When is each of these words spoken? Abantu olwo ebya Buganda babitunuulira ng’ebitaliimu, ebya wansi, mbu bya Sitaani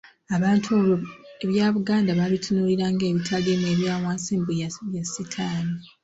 Abantu 0.35 0.67
olwo 0.77 0.95
ebya 1.43 1.65
Buganda 1.75 2.11
babitunuulira 2.19 2.85
ng’ebitaliimu, 2.93 3.65
ebya 3.73 3.93
wansi, 4.03 4.31
mbu 4.39 4.51
bya 4.89 5.03
Sitaani 5.13 5.75